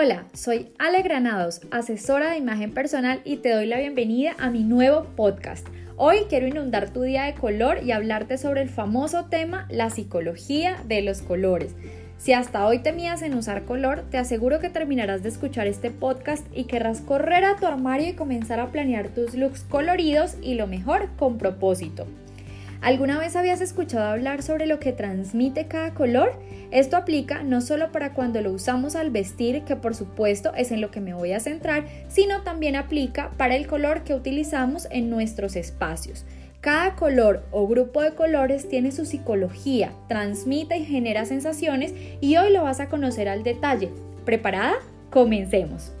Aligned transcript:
Hola, 0.00 0.26
soy 0.32 0.68
Ale 0.78 1.02
Granados, 1.02 1.60
asesora 1.72 2.30
de 2.30 2.36
imagen 2.36 2.72
personal 2.72 3.20
y 3.24 3.38
te 3.38 3.50
doy 3.50 3.66
la 3.66 3.78
bienvenida 3.78 4.36
a 4.38 4.48
mi 4.48 4.62
nuevo 4.62 5.02
podcast. 5.16 5.66
Hoy 5.96 6.18
quiero 6.28 6.46
inundar 6.46 6.90
tu 6.90 7.02
día 7.02 7.24
de 7.24 7.34
color 7.34 7.82
y 7.82 7.90
hablarte 7.90 8.38
sobre 8.38 8.62
el 8.62 8.68
famoso 8.68 9.24
tema 9.24 9.66
la 9.68 9.90
psicología 9.90 10.80
de 10.86 11.02
los 11.02 11.20
colores. 11.20 11.74
Si 12.16 12.32
hasta 12.32 12.64
hoy 12.64 12.78
temías 12.78 13.22
en 13.22 13.34
usar 13.34 13.64
color, 13.64 14.04
te 14.08 14.18
aseguro 14.18 14.60
que 14.60 14.70
terminarás 14.70 15.24
de 15.24 15.30
escuchar 15.30 15.66
este 15.66 15.90
podcast 15.90 16.46
y 16.54 16.66
querrás 16.66 17.00
correr 17.00 17.44
a 17.44 17.56
tu 17.56 17.66
armario 17.66 18.10
y 18.10 18.12
comenzar 18.12 18.60
a 18.60 18.70
planear 18.70 19.08
tus 19.08 19.34
looks 19.34 19.62
coloridos 19.62 20.36
y 20.40 20.54
lo 20.54 20.68
mejor 20.68 21.08
con 21.18 21.38
propósito. 21.38 22.06
¿Alguna 22.80 23.18
vez 23.18 23.34
habías 23.34 23.60
escuchado 23.60 24.06
hablar 24.06 24.42
sobre 24.42 24.66
lo 24.66 24.78
que 24.78 24.92
transmite 24.92 25.66
cada 25.66 25.94
color? 25.94 26.38
Esto 26.70 26.96
aplica 26.96 27.42
no 27.42 27.60
solo 27.60 27.90
para 27.90 28.12
cuando 28.12 28.40
lo 28.40 28.52
usamos 28.52 28.94
al 28.94 29.10
vestir, 29.10 29.64
que 29.64 29.74
por 29.74 29.96
supuesto 29.96 30.52
es 30.54 30.70
en 30.70 30.80
lo 30.80 30.92
que 30.92 31.00
me 31.00 31.12
voy 31.12 31.32
a 31.32 31.40
centrar, 31.40 31.86
sino 32.08 32.42
también 32.42 32.76
aplica 32.76 33.30
para 33.36 33.56
el 33.56 33.66
color 33.66 34.04
que 34.04 34.14
utilizamos 34.14 34.86
en 34.92 35.10
nuestros 35.10 35.56
espacios. 35.56 36.24
Cada 36.60 36.94
color 36.94 37.44
o 37.50 37.66
grupo 37.66 38.00
de 38.02 38.14
colores 38.14 38.68
tiene 38.68 38.92
su 38.92 39.06
psicología, 39.06 39.92
transmite 40.08 40.76
y 40.76 40.84
genera 40.84 41.24
sensaciones 41.24 41.94
y 42.20 42.36
hoy 42.36 42.52
lo 42.52 42.62
vas 42.62 42.80
a 42.80 42.88
conocer 42.88 43.28
al 43.28 43.42
detalle. 43.42 43.90
¿Preparada? 44.24 44.74
Comencemos. 45.10 45.97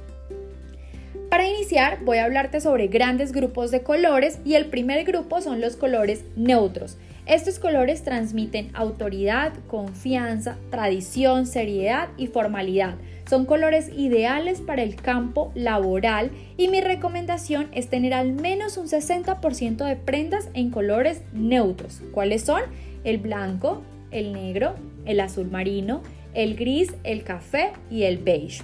Para 1.30 1.46
iniciar 1.46 1.98
voy 2.04 2.18
a 2.18 2.24
hablarte 2.24 2.60
sobre 2.60 2.88
grandes 2.88 3.32
grupos 3.32 3.70
de 3.70 3.82
colores 3.82 4.38
y 4.46 4.54
el 4.54 4.66
primer 4.66 5.04
grupo 5.04 5.42
son 5.42 5.60
los 5.60 5.76
colores 5.76 6.24
neutros. 6.36 6.96
Estos 7.26 7.58
colores 7.58 8.02
transmiten 8.02 8.70
autoridad, 8.72 9.52
confianza, 9.66 10.56
tradición, 10.70 11.44
seriedad 11.44 12.08
y 12.16 12.28
formalidad. 12.28 12.94
Son 13.28 13.44
colores 13.44 13.90
ideales 13.94 14.62
para 14.62 14.82
el 14.82 14.96
campo 14.96 15.52
laboral 15.54 16.30
y 16.56 16.68
mi 16.68 16.80
recomendación 16.80 17.68
es 17.72 17.88
tener 17.88 18.14
al 18.14 18.32
menos 18.32 18.78
un 18.78 18.86
60% 18.86 19.84
de 19.84 19.96
prendas 19.96 20.48
en 20.54 20.70
colores 20.70 21.20
neutros. 21.34 22.00
¿Cuáles 22.12 22.44
son? 22.44 22.62
El 23.04 23.18
blanco, 23.18 23.82
el 24.10 24.32
negro, 24.32 24.76
el 25.04 25.20
azul 25.20 25.50
marino, 25.50 26.00
el 26.32 26.56
gris, 26.56 26.94
el 27.04 27.22
café 27.22 27.72
y 27.90 28.04
el 28.04 28.16
beige. 28.16 28.62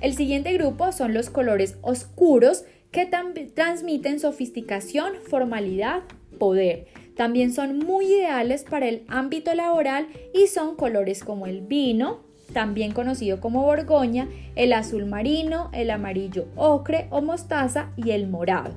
El 0.00 0.14
siguiente 0.14 0.52
grupo 0.54 0.92
son 0.92 1.12
los 1.12 1.28
colores 1.28 1.76
oscuros 1.82 2.64
que 2.90 3.08
transmiten 3.54 4.18
sofisticación, 4.18 5.12
formalidad, 5.28 6.02
poder. 6.38 6.86
También 7.16 7.52
son 7.52 7.78
muy 7.78 8.06
ideales 8.06 8.64
para 8.64 8.88
el 8.88 9.04
ámbito 9.08 9.54
laboral 9.54 10.08
y 10.32 10.46
son 10.46 10.74
colores 10.74 11.22
como 11.22 11.46
el 11.46 11.60
vino, 11.60 12.20
también 12.54 12.92
conocido 12.92 13.40
como 13.40 13.62
borgoña, 13.62 14.26
el 14.56 14.72
azul 14.72 15.04
marino, 15.04 15.70
el 15.72 15.90
amarillo 15.90 16.46
ocre 16.56 17.06
o 17.10 17.20
mostaza 17.20 17.90
y 17.96 18.10
el 18.10 18.26
morado. 18.26 18.74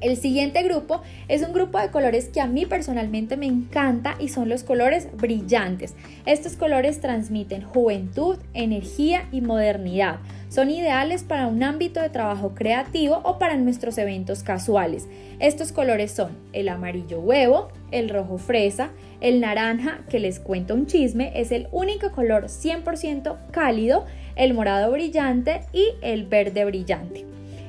El 0.00 0.16
siguiente 0.16 0.62
grupo 0.62 1.00
es 1.28 1.42
un 1.42 1.52
grupo 1.52 1.78
de 1.78 1.90
colores 1.90 2.28
que 2.28 2.40
a 2.40 2.46
mí 2.46 2.66
personalmente 2.66 3.36
me 3.36 3.46
encanta 3.46 4.16
y 4.18 4.28
son 4.28 4.48
los 4.48 4.62
colores 4.62 5.08
brillantes. 5.16 5.94
Estos 6.26 6.54
colores 6.54 7.00
transmiten 7.00 7.62
juventud, 7.62 8.36
energía 8.52 9.28
y 9.32 9.40
modernidad. 9.40 10.18
Son 10.48 10.70
ideales 10.70 11.22
para 11.22 11.48
un 11.48 11.62
ámbito 11.62 12.00
de 12.00 12.10
trabajo 12.10 12.54
creativo 12.54 13.20
o 13.24 13.38
para 13.38 13.56
nuestros 13.56 13.98
eventos 13.98 14.42
casuales. 14.42 15.08
Estos 15.40 15.72
colores 15.72 16.12
son 16.12 16.36
el 16.52 16.68
amarillo 16.68 17.20
huevo, 17.20 17.68
el 17.90 18.08
rojo 18.08 18.38
fresa, 18.38 18.90
el 19.20 19.40
naranja, 19.40 20.00
que 20.08 20.20
les 20.20 20.38
cuento 20.38 20.74
un 20.74 20.86
chisme, 20.86 21.32
es 21.34 21.52
el 21.52 21.68
único 21.72 22.12
color 22.12 22.44
100% 22.44 23.36
cálido, 23.50 24.04
el 24.36 24.54
morado 24.54 24.92
brillante 24.92 25.62
y 25.72 25.88
el 26.02 26.26
verde 26.26 26.64
brillante. 26.64 27.24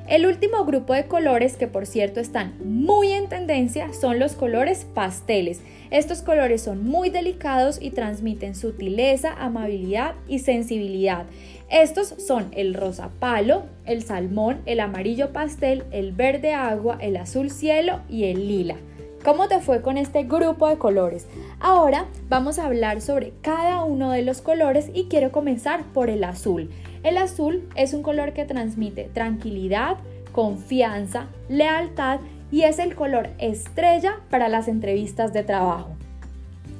El 0.07 0.25
último 0.25 0.63
grupo 0.63 0.94
de 0.94 1.06
colores 1.06 1.57
que 1.57 1.68
por 1.68 1.85
cierto 1.85 2.22
están 2.22 2.53
muy 2.63 3.12
en 3.12 3.28
tendencia 3.28 3.91
son 3.91 4.19
los 4.19 4.35
colores 4.35 4.85
pasteles. 4.94 5.59
Estos 5.91 6.22
colores 6.22 6.62
son 6.62 6.85
muy 6.85 7.09
delicados 7.09 7.78
y 7.81 7.91
transmiten 7.91 8.56
sutileza, 8.56 9.34
amabilidad 9.34 10.16
y 10.25 10.40
sensibilidad. 10.40 11.25
Estos 11.69 12.16
son 12.25 12.47
el 12.53 12.73
rosa 12.73 13.09
palo, 13.19 13.63
el 13.85 14.01
salmón, 14.01 14.62
el 14.66 14.79
amarillo 14.79 15.34
pastel, 15.34 15.84
el 15.91 16.13
verde 16.13 16.53
agua, 16.53 16.97
el 17.01 17.18
azul 17.18 17.51
cielo 17.51 18.00
y 18.07 18.25
el 18.25 18.47
lila. 18.47 18.78
¿Cómo 19.25 19.50
te 19.50 19.59
fue 19.59 19.81
con 19.81 19.97
este 19.97 20.24
grupo 20.24 20.69
de 20.69 20.78
colores? 20.78 21.28
Ahora 21.59 22.06
vamos 22.29 22.59
a 22.59 22.66
hablar 22.66 23.01
sobre 23.01 23.34
cada 23.41 23.84
uno 23.84 24.12
de 24.12 24.22
los 24.22 24.41
colores 24.41 24.89
y 24.94 25.09
quiero 25.09 25.34
comenzar 25.34 25.84
por 25.94 26.09
el 26.09 26.24
azul. 26.24 26.69
El 27.07 27.18
azul 27.18 27.69
es 27.78 27.94
un 27.94 28.03
color 28.03 28.34
que 28.34 28.44
transmite 28.44 29.06
tranquilidad, 29.13 29.95
confianza, 30.34 31.29
lealtad 31.47 32.19
y 32.51 32.63
es 32.63 32.79
el 32.79 32.95
color 32.95 33.29
estrella 33.38 34.19
para 34.29 34.50
las 34.50 34.68
entrevistas 34.68 35.31
de 35.31 35.44
trabajo. 35.44 35.95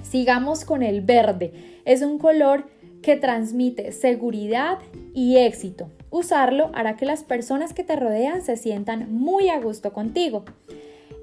Sigamos 0.04 0.66
con 0.66 0.84
el 0.84 1.00
verde. 1.00 1.54
Es 1.86 2.02
un 2.02 2.20
color 2.20 2.66
que 3.02 3.16
transmite 3.16 3.94
seguridad 3.94 4.80
y 5.14 5.38
éxito. 5.38 5.90
Usarlo 6.10 6.72
hará 6.74 6.98
que 6.98 7.06
las 7.06 7.24
personas 7.24 7.72
que 7.74 7.86
te 7.86 7.96
rodean 7.96 8.42
se 8.42 8.58
sientan 8.58 9.10
muy 9.10 9.48
a 9.48 9.62
gusto 9.62 9.94
contigo. 9.94 10.44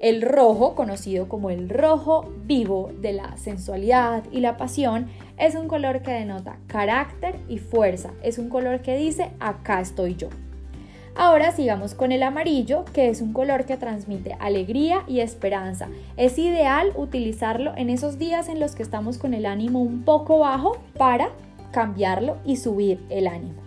El 0.01 0.21
rojo, 0.21 0.75
conocido 0.75 1.29
como 1.29 1.49
el 1.49 1.69
rojo 1.69 2.29
vivo 2.45 2.91
de 2.99 3.13
la 3.13 3.37
sensualidad 3.37 4.23
y 4.31 4.41
la 4.41 4.57
pasión, 4.57 5.07
es 5.37 5.55
un 5.55 5.67
color 5.67 6.01
que 6.01 6.11
denota 6.11 6.57
carácter 6.67 7.35
y 7.47 7.59
fuerza. 7.59 8.11
Es 8.21 8.37
un 8.37 8.49
color 8.49 8.81
que 8.81 8.97
dice 8.97 9.31
acá 9.39 9.79
estoy 9.79 10.15
yo. 10.15 10.29
Ahora 11.17 11.53
sigamos 11.53 11.93
con 11.93 12.11
el 12.11 12.23
amarillo, 12.23 12.83
que 12.93 13.07
es 13.07 13.21
un 13.21 13.31
color 13.31 13.65
que 13.65 13.77
transmite 13.77 14.35
alegría 14.41 15.03
y 15.07 15.21
esperanza. 15.21 15.87
Es 16.17 16.37
ideal 16.37 16.91
utilizarlo 16.95 17.71
en 17.77 17.89
esos 17.89 18.19
días 18.19 18.49
en 18.49 18.59
los 18.59 18.75
que 18.75 18.83
estamos 18.83 19.17
con 19.17 19.33
el 19.33 19.45
ánimo 19.45 19.81
un 19.81 20.03
poco 20.03 20.39
bajo 20.39 20.77
para 20.97 21.29
cambiarlo 21.71 22.35
y 22.43 22.57
subir 22.57 22.99
el 23.09 23.27
ánimo. 23.27 23.64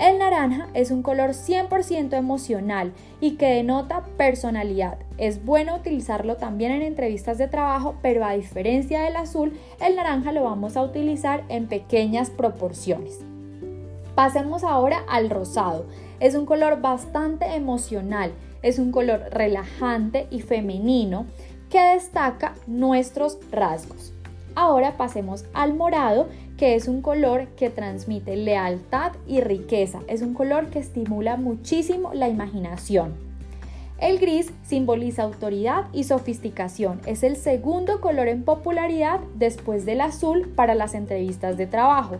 El 0.00 0.18
naranja 0.18 0.68
es 0.72 0.90
un 0.90 1.02
color 1.02 1.32
100% 1.32 2.16
emocional 2.16 2.94
y 3.20 3.32
que 3.32 3.56
denota 3.56 4.02
personalidad. 4.16 4.96
Es 5.18 5.44
bueno 5.44 5.76
utilizarlo 5.76 6.36
también 6.36 6.72
en 6.72 6.80
entrevistas 6.80 7.36
de 7.36 7.48
trabajo, 7.48 7.96
pero 8.00 8.24
a 8.24 8.32
diferencia 8.32 9.02
del 9.02 9.16
azul, 9.16 9.52
el 9.78 9.96
naranja 9.96 10.32
lo 10.32 10.42
vamos 10.42 10.78
a 10.78 10.82
utilizar 10.82 11.44
en 11.50 11.66
pequeñas 11.66 12.30
proporciones. 12.30 13.18
Pasemos 14.14 14.64
ahora 14.64 15.04
al 15.06 15.28
rosado. 15.28 15.84
Es 16.18 16.34
un 16.34 16.46
color 16.46 16.80
bastante 16.80 17.54
emocional, 17.54 18.32
es 18.62 18.78
un 18.78 18.92
color 18.92 19.24
relajante 19.30 20.28
y 20.30 20.40
femenino 20.40 21.26
que 21.68 21.78
destaca 21.92 22.54
nuestros 22.66 23.38
rasgos. 23.50 24.14
Ahora 24.54 24.96
pasemos 24.96 25.44
al 25.54 25.74
morado, 25.74 26.28
que 26.60 26.74
es 26.74 26.88
un 26.88 27.00
color 27.00 27.46
que 27.56 27.70
transmite 27.70 28.36
lealtad 28.36 29.12
y 29.26 29.40
riqueza. 29.40 30.00
Es 30.08 30.20
un 30.20 30.34
color 30.34 30.66
que 30.66 30.78
estimula 30.78 31.38
muchísimo 31.38 32.12
la 32.12 32.28
imaginación. 32.28 33.14
El 33.98 34.18
gris 34.18 34.52
simboliza 34.62 35.22
autoridad 35.22 35.86
y 35.94 36.04
sofisticación. 36.04 37.00
Es 37.06 37.22
el 37.22 37.36
segundo 37.36 38.02
color 38.02 38.28
en 38.28 38.42
popularidad 38.42 39.20
después 39.36 39.86
del 39.86 40.02
azul 40.02 40.52
para 40.54 40.74
las 40.74 40.92
entrevistas 40.92 41.56
de 41.56 41.66
trabajo. 41.66 42.18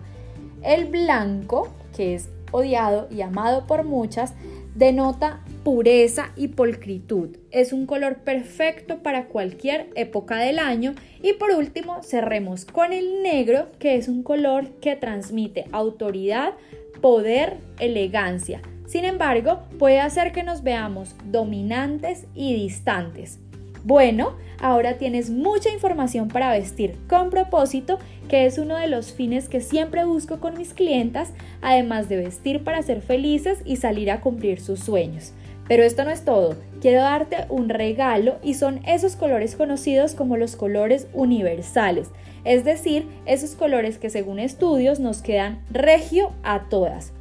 El 0.63 0.87
blanco, 0.87 1.69
que 1.95 2.15
es 2.15 2.31
odiado 2.51 3.09
y 3.11 3.21
amado 3.21 3.67
por 3.67 3.85
muchas, 3.85 4.33
denota 4.75 5.41
pureza 5.63 6.33
y 6.37 6.49
pulcritud. 6.49 7.37
Es 7.51 7.73
un 7.73 7.87
color 7.87 8.19
perfecto 8.19 9.03
para 9.03 9.27
cualquier 9.27 9.91
época 9.95 10.39
del 10.39 10.59
año. 10.59 10.95
Y 11.23 11.35
por 11.35 11.51
último, 11.51 12.03
cerremos 12.03 12.65
con 12.65 12.93
el 12.93 13.23
negro, 13.23 13.69
que 13.79 13.97
es 13.97 14.09
un 14.09 14.23
color 14.23 14.69
que 14.81 14.97
transmite 14.97 15.67
autoridad, 15.73 16.55
poder, 17.01 17.59
elegancia. 17.79 18.63
Sin 18.87 19.05
embargo, 19.05 19.61
puede 19.79 20.01
hacer 20.01 20.33
que 20.33 20.43
nos 20.43 20.63
veamos 20.63 21.15
dominantes 21.27 22.27
y 22.35 22.55
distantes. 22.55 23.39
Bueno, 23.85 24.37
ahora 24.61 24.99
tienes 24.99 25.31
mucha 25.31 25.71
información 25.71 26.29
para 26.29 26.51
vestir 26.51 26.97
con 27.09 27.31
propósito, 27.31 27.99
que 28.29 28.45
es 28.47 28.59
uno 28.59 28.77
de 28.77 28.89
los 28.89 29.13
fines 29.13 29.49
que 29.49 29.61
siempre 29.61 30.05
busco 30.05 30.39
con 30.39 30.59
mis 30.59 30.75
clientas, 30.75 31.33
además 31.63 32.09
de 32.09 32.17
vestir 32.17 32.63
para 32.63 32.83
ser 32.83 33.01
felices 33.01 33.61
y 33.65 33.77
salir 33.77 34.11
a 34.11 34.21
cumplir 34.21 34.61
sus 34.61 34.81
sueños. 34.81 35.33
Pero 35.71 35.85
esto 35.85 36.03
no 36.03 36.11
es 36.11 36.25
todo, 36.25 36.57
quiero 36.81 37.03
darte 37.03 37.47
un 37.49 37.69
regalo 37.69 38.39
y 38.43 38.55
son 38.55 38.81
esos 38.89 39.15
colores 39.15 39.55
conocidos 39.55 40.17
como 40.17 40.37
los 40.37 40.57
colores 40.57 41.07
universales, 41.13 42.09
es 42.45 42.65
decir, 42.65 43.07
esos 43.25 43.55
colores 43.55 43.97
que 43.97 44.11
según 44.11 44.41
estudios 44.41 44.99
nos 44.99 45.23
quedan 45.23 45.63
regio 45.71 46.33
a 46.43 46.69
todas. 46.69 47.13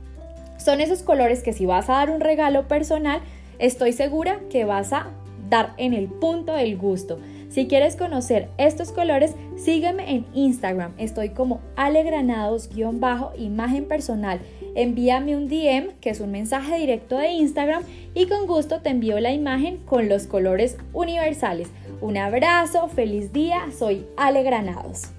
Son 0.57 0.81
esos 0.81 1.03
colores 1.03 1.43
que 1.43 1.53
si 1.53 1.67
vas 1.67 1.91
a 1.91 1.97
dar 1.97 2.09
un 2.09 2.21
regalo 2.21 2.67
personal, 2.67 3.21
estoy 3.59 3.93
segura 3.93 4.39
que 4.49 4.65
vas 4.65 4.93
a 4.93 5.11
dar 5.47 5.73
en 5.77 5.93
el 5.93 6.07
punto 6.07 6.53
del 6.53 6.75
gusto. 6.75 7.19
Si 7.49 7.67
quieres 7.67 7.95
conocer 7.95 8.49
estos 8.57 8.91
colores, 8.91 9.35
sígueme 9.57 10.11
en 10.11 10.25
Instagram. 10.33 10.93
Estoy 10.97 11.29
como 11.29 11.61
alegranados-imagen 11.75 13.87
personal. 13.87 14.39
Envíame 14.75 15.35
un 15.35 15.47
DM, 15.47 15.93
que 16.01 16.09
es 16.09 16.19
un 16.19 16.31
mensaje 16.31 16.77
directo 16.77 17.17
de 17.17 17.31
Instagram, 17.31 17.83
y 18.13 18.27
con 18.27 18.47
gusto 18.47 18.81
te 18.81 18.89
envío 18.89 19.19
la 19.19 19.31
imagen 19.31 19.77
con 19.77 20.09
los 20.09 20.27
colores 20.27 20.77
universales. 20.93 21.69
Un 22.01 22.17
abrazo, 22.17 22.87
feliz 22.87 23.33
día, 23.33 23.67
soy 23.77 24.05
Ale 24.17 24.43
Granados. 24.43 25.11